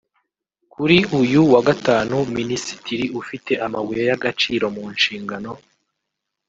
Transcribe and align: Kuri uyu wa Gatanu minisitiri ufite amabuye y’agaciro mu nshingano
Kuri 0.73 0.97
uyu 1.19 1.41
wa 1.53 1.61
Gatanu 1.67 2.17
minisitiri 2.37 3.05
ufite 3.21 3.51
amabuye 3.65 4.03
y’agaciro 4.09 4.65
mu 4.75 4.83
nshingano 4.95 5.51